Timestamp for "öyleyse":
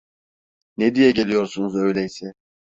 1.75-2.33